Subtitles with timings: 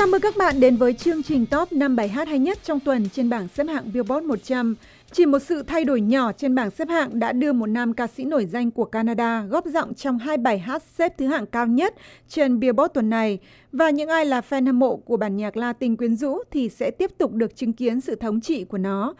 [0.00, 2.80] Chào mừng các bạn đến với chương trình top 5 bài hát hay nhất trong
[2.80, 4.74] tuần trên bảng xếp hạng Billboard 100.
[5.12, 8.06] Chỉ một sự thay đổi nhỏ trên bảng xếp hạng đã đưa một nam ca
[8.06, 11.66] sĩ nổi danh của Canada góp giọng trong hai bài hát xếp thứ hạng cao
[11.66, 11.94] nhất
[12.28, 13.38] trên Billboard tuần này.
[13.72, 16.90] Và những ai là fan hâm mộ của bản nhạc Latin quyến rũ thì sẽ
[16.90, 19.14] tiếp tục được chứng kiến sự thống trị của nó.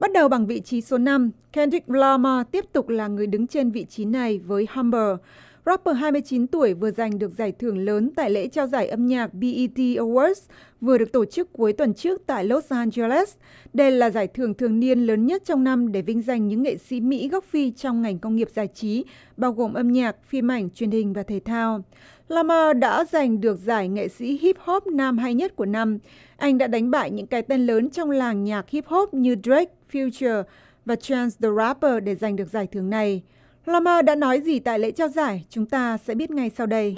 [0.00, 3.70] Bắt đầu bằng vị trí số 5, Kendrick Lamar tiếp tục là người đứng trên
[3.70, 5.16] vị trí này với Humber.
[5.66, 9.34] Rapper 29 tuổi vừa giành được giải thưởng lớn tại lễ trao giải âm nhạc
[9.34, 10.40] BET Awards
[10.80, 13.34] vừa được tổ chức cuối tuần trước tại Los Angeles.
[13.72, 16.76] Đây là giải thưởng thường niên lớn nhất trong năm để vinh danh những nghệ
[16.76, 19.04] sĩ Mỹ gốc Phi trong ngành công nghiệp giải trí,
[19.36, 21.84] bao gồm âm nhạc, phim ảnh, truyền hình và thể thao.
[22.28, 25.98] Lamar đã giành được giải nghệ sĩ hip hop nam hay nhất của năm.
[26.36, 29.74] Anh đã đánh bại những cái tên lớn trong làng nhạc hip hop như Drake,
[29.92, 30.42] Future
[30.84, 33.22] và Chance the Rapper để giành được giải thưởng này.
[33.66, 36.94] Lamar đã nói gì tại lễ trao giải, chúng ta sẽ biết ngay sau đây.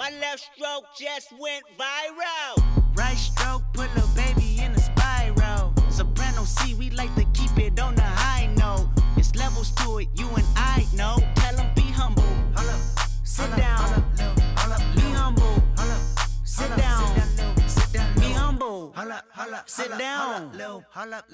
[19.67, 20.51] Sit down.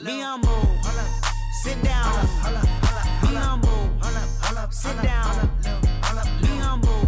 [0.05, 0.61] Be humble.
[1.63, 2.25] Sit down.
[3.21, 3.90] Be humble.
[4.51, 5.47] Sit down.
[6.41, 7.07] Be humble.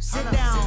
[0.00, 0.58] Sit down.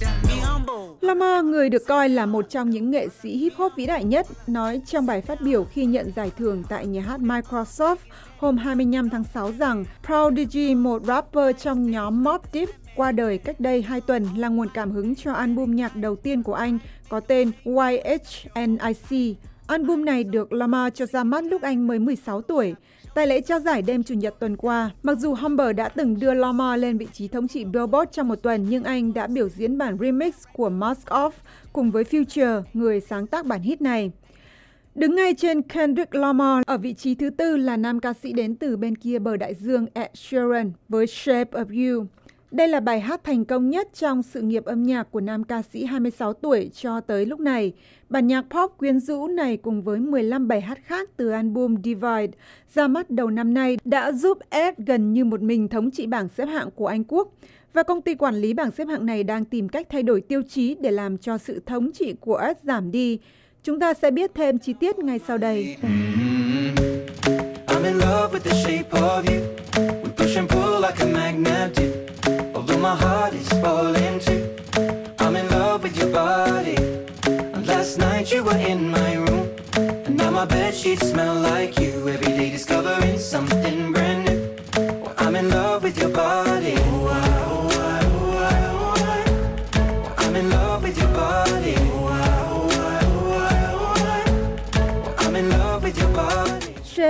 [0.00, 0.96] Be humble.
[1.00, 4.26] Lamar, người được coi là một trong những nghệ sĩ hip hop vĩ đại nhất,
[4.46, 7.96] nói trong bài phát biểu khi nhận giải thưởng tại nhà hát Microsoft
[8.38, 13.60] hôm 25 tháng 6 rằng Prodigy, một rapper trong nhóm Mobb Deep, qua đời cách
[13.60, 17.20] đây 2 tuần là nguồn cảm hứng cho album nhạc đầu tiên của anh có
[17.20, 19.36] tên YHNIC.
[19.66, 22.74] Album này được Lamar cho ra mắt lúc anh mới 16 tuổi.
[23.14, 26.34] Tại lễ trao giải đêm Chủ nhật tuần qua, mặc dù Humber đã từng đưa
[26.34, 29.78] Lamar lên vị trí thống trị Billboard trong một tuần, nhưng anh đã biểu diễn
[29.78, 31.30] bản remix của Mask Off
[31.72, 34.10] cùng với Future, người sáng tác bản hit này.
[34.94, 38.56] Đứng ngay trên Kendrick Lamar ở vị trí thứ tư là nam ca sĩ đến
[38.56, 42.06] từ bên kia bờ đại dương Ed Sheeran với Shape of You.
[42.52, 45.62] Đây là bài hát thành công nhất trong sự nghiệp âm nhạc của nam ca
[45.62, 47.72] sĩ 26 tuổi cho tới lúc này.
[48.08, 52.28] Bản nhạc pop quyến rũ này cùng với 15 bài hát khác từ album Divide
[52.74, 56.28] ra mắt đầu năm nay đã giúp Ed gần như một mình thống trị bảng
[56.28, 57.28] xếp hạng của Anh Quốc.
[57.72, 60.42] Và công ty quản lý bảng xếp hạng này đang tìm cách thay đổi tiêu
[60.48, 63.18] chí để làm cho sự thống trị của Ed giảm đi.
[63.62, 65.76] Chúng ta sẽ biết thêm chi tiết ngay sau đây.
[65.82, 65.88] Ừ.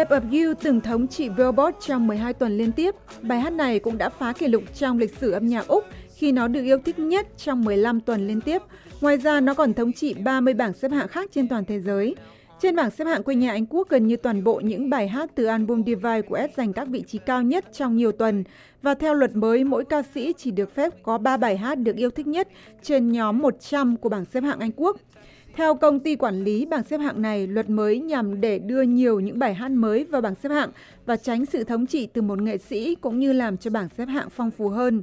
[0.02, 2.94] Shape of You từng thống trị Billboard trong 12 tuần liên tiếp.
[3.22, 6.32] Bài hát này cũng đã phá kỷ lục trong lịch sử âm nhạc Úc khi
[6.32, 8.62] nó được yêu thích nhất trong 15 tuần liên tiếp.
[9.00, 12.16] Ngoài ra, nó còn thống trị 30 bảng xếp hạng khác trên toàn thế giới.
[12.60, 15.30] Trên bảng xếp hạng quê nhà Anh Quốc, gần như toàn bộ những bài hát
[15.34, 18.44] từ album Divide của Ed giành các vị trí cao nhất trong nhiều tuần.
[18.82, 21.96] Và theo luật mới, mỗi ca sĩ chỉ được phép có 3 bài hát được
[21.96, 22.48] yêu thích nhất
[22.82, 24.96] trên nhóm 100 của bảng xếp hạng Anh Quốc.
[25.54, 29.20] Theo công ty quản lý bảng xếp hạng này, luật mới nhằm để đưa nhiều
[29.20, 30.70] những bài hát mới vào bảng xếp hạng
[31.06, 34.04] và tránh sự thống trị từ một nghệ sĩ cũng như làm cho bảng xếp
[34.04, 35.02] hạng phong phú hơn.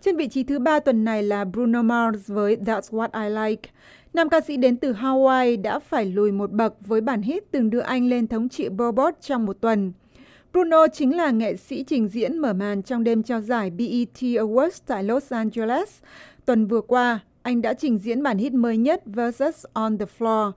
[0.00, 3.70] Trên vị trí thứ ba tuần này là Bruno Mars với That's What I Like.
[4.14, 7.70] Nam ca sĩ đến từ Hawaii đã phải lùi một bậc với bản hit từng
[7.70, 9.92] đưa anh lên thống trị Billboard trong một tuần.
[10.52, 14.80] Bruno chính là nghệ sĩ trình diễn mở màn trong đêm trao giải BET Awards
[14.86, 15.88] tại Los Angeles.
[16.44, 20.52] Tuần vừa qua, anh đã trình diễn bản hit mới nhất Versus on the Floor.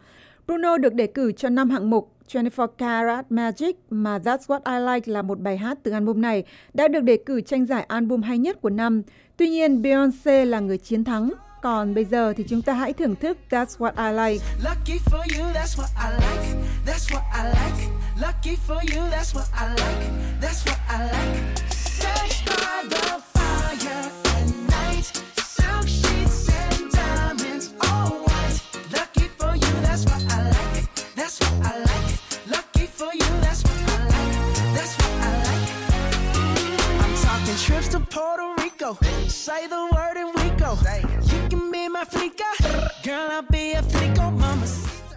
[0.48, 4.94] Bruno được đề cử cho năm hạng mục 24 Karat Magic mà That's What I
[4.94, 6.44] Like là một bài hát từ album này
[6.74, 9.02] đã được đề cử tranh giải album hay nhất của năm.
[9.38, 11.30] Tuy nhiên, Beyoncé là người chiến thắng.
[11.62, 14.46] Còn bây giờ thì chúng ta hãy thưởng thức That's What I Like.
[14.64, 16.68] Lucky for you, that's what I like.
[16.86, 17.92] That's what I like.
[18.22, 20.06] Lucky for you, that's what I like.
[20.42, 21.55] That's what I like.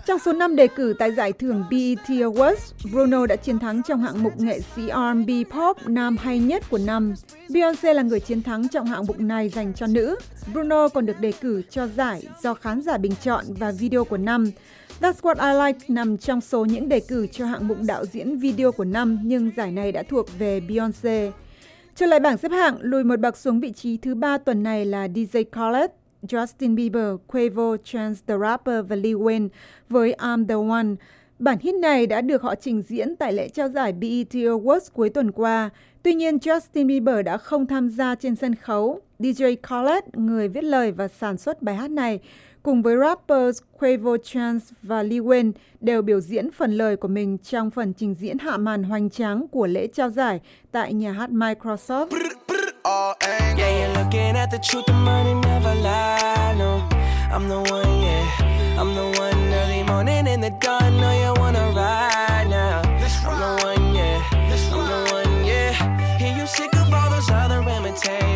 [0.08, 4.00] Trong số 5 đề cử tại giải thưởng BET Awards, Bruno đã chiến thắng trong
[4.00, 7.14] hạng mục nghệ sĩ R&B Pop nam hay nhất của năm.
[7.50, 10.16] Beyoncé là người chiến thắng trong hạng mục này dành cho nữ.
[10.52, 14.16] Bruno còn được đề cử cho giải do khán giả bình chọn và video của
[14.16, 14.50] năm.
[15.00, 18.38] That's What I Like nằm trong số những đề cử cho hạng mục đạo diễn
[18.38, 21.32] video của năm, nhưng giải này đã thuộc về Beyoncé.
[21.96, 24.84] Trở lại bảng xếp hạng, lùi một bậc xuống vị trí thứ ba tuần này
[24.84, 25.90] là DJ Khaled
[26.22, 29.48] Justin Bieber, Quavo, Chance the Rapper và Lil Wayne
[29.88, 30.86] với I'm the One.
[31.38, 35.10] Bản hit này đã được họ trình diễn tại lễ trao giải BET Awards cuối
[35.10, 35.70] tuần qua.
[36.02, 39.00] Tuy nhiên, Justin Bieber đã không tham gia trên sân khấu.
[39.18, 42.20] DJ Khaled, người viết lời và sản xuất bài hát này,
[42.62, 47.38] cùng với rappers Quavo, Chance và Lil Wayne đều biểu diễn phần lời của mình
[47.38, 50.40] trong phần trình diễn hạ màn hoành tráng của lễ trao giải
[50.72, 52.27] tại nhà hát Microsoft.
[52.84, 53.58] All angles.
[53.58, 56.54] Yeah, you're looking at the truth, the money never lie.
[56.56, 56.86] No,
[57.30, 58.78] I'm the one, yeah.
[58.80, 60.96] I'm the one early morning in the dawn.
[61.00, 62.82] Know you wanna ride now.
[63.26, 64.22] I'm the one, yeah.
[64.32, 66.18] I'm the one, yeah.
[66.18, 68.27] Hear you sick of all those other imitators.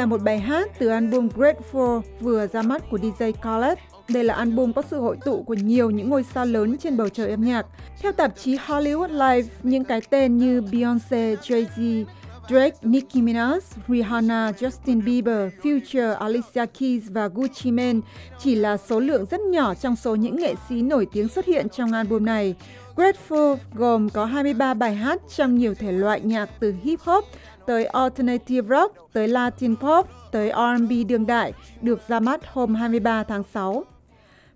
[0.00, 3.78] Là một bài hát từ album Grateful vừa ra mắt của DJ Khaled.
[4.08, 7.08] Đây là album có sự hội tụ của nhiều những ngôi sao lớn trên bầu
[7.08, 7.66] trời âm nhạc.
[8.02, 12.04] Theo tạp chí Hollywood Life, những cái tên như Beyoncé, Jay-Z,
[12.48, 18.00] Drake, Nicki Minaj, Rihanna, Justin Bieber, Future, Alicia Keys và Gucci Mane
[18.38, 21.68] chỉ là số lượng rất nhỏ trong số những nghệ sĩ nổi tiếng xuất hiện
[21.68, 22.54] trong album này.
[22.96, 27.24] Grateful gồm có 23 bài hát trong nhiều thể loại nhạc từ hip hop
[27.66, 33.22] tới alternative rock, tới Latin pop, tới R&B đương đại, được ra mắt hôm 23
[33.24, 33.84] tháng 6.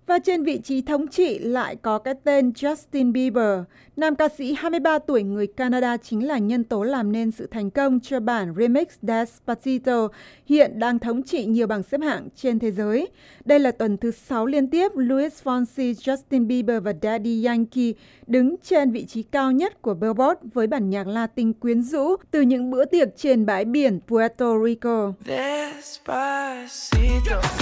[0.07, 3.59] Và trên vị trí thống trị lại có cái tên Justin Bieber.
[3.97, 7.69] Nam ca sĩ 23 tuổi người Canada chính là nhân tố làm nên sự thành
[7.69, 10.07] công cho bản remix Despacito
[10.45, 13.07] hiện đang thống trị nhiều bảng xếp hạng trên thế giới.
[13.45, 17.93] Đây là tuần thứ 6 liên tiếp Louis Fonsi, Justin Bieber và Daddy Yankee
[18.27, 22.41] đứng trên vị trí cao nhất của Billboard với bản nhạc Latin quyến rũ từ
[22.41, 25.13] những bữa tiệc trên bãi biển Puerto Rico.
[25.27, 26.61] Despacito,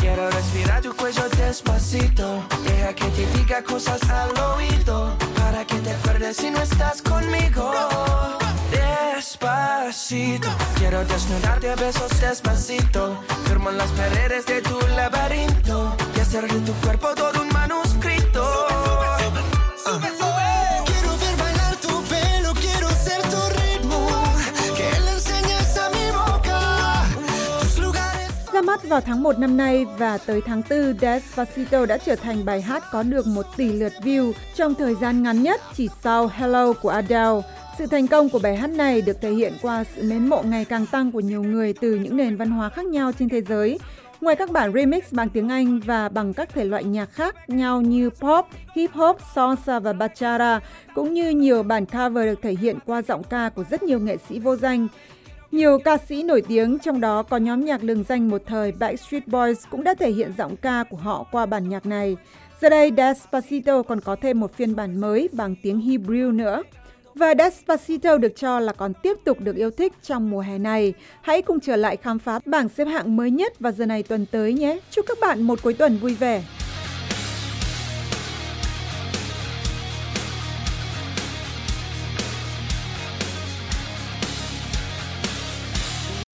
[0.02, 2.33] quiero respirar tu cuello despacito.
[2.64, 7.72] Deja que te diga cosas al oído para que te acuerdes si no estás conmigo.
[8.72, 13.18] Despacito, quiero desnudarte a besos despacito.
[13.46, 17.33] Firmo en las paredes de tu laberinto y hacer de tu cuerpo todo
[28.66, 32.62] mắt vào tháng 1 năm nay và tới tháng 4, Despacito đã trở thành bài
[32.62, 36.74] hát có được 1 tỷ lượt view trong thời gian ngắn nhất chỉ sau Hello
[36.74, 37.42] của Adele.
[37.78, 40.66] Sự thành công của bài hát này được thể hiện qua sự mến mộ ngày
[40.66, 43.80] càng tăng của nhiều người từ những nền văn hóa khác nhau trên thế giới.
[44.22, 47.82] Ngoài các bản remix bằng tiếng Anh và bằng các thể loại nhạc khác nhau
[47.82, 48.46] như pop,
[48.76, 50.60] hip hop, salsa và bachata,
[50.96, 54.18] cũng như nhiều bản cover được thể hiện qua giọng ca của rất nhiều nghệ
[54.30, 54.88] sĩ vô danh.
[55.54, 59.28] Nhiều ca sĩ nổi tiếng, trong đó có nhóm nhạc lừng danh một thời Backstreet
[59.28, 62.18] Boys cũng đã thể hiện giọng ca của họ qua bản nhạc này.
[62.62, 66.64] Giờ đây, Despacito còn có thêm một phiên bản mới bằng tiếng Hebrew nữa.
[67.16, 70.94] Và Despacito được cho là còn tiếp tục được yêu thích trong mùa hè này.
[71.22, 74.26] Hãy cùng trở lại khám phá bảng xếp hạng mới nhất vào giờ này tuần
[74.32, 74.80] tới nhé.
[74.92, 76.44] Chúc các bạn một cuối tuần vui vẻ.